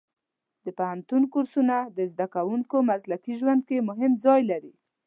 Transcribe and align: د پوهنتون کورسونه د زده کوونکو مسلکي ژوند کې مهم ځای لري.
د 0.65 0.67
پوهنتون 0.77 1.23
کورسونه 1.33 1.75
د 1.97 1.99
زده 2.11 2.27
کوونکو 2.35 2.75
مسلکي 2.91 3.33
ژوند 3.39 3.61
کې 3.67 3.85
مهم 3.89 4.11
ځای 4.25 4.41
لري. 4.51 4.73